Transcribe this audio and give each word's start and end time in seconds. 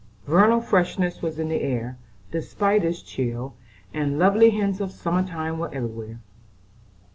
Vernal 0.25 0.61
freshness 0.61 1.21
was 1.21 1.37
in 1.37 1.47
the 1.49 1.61
air 1.61 1.99
despite 2.31 2.83
its 2.83 3.03
chill, 3.03 3.53
and 3.93 4.17
lovely 4.17 4.49
hints 4.49 4.79
of 4.79 4.91
summer 4.91 5.21
time 5.21 5.59
were 5.59 5.71
everywhere. 5.71 6.19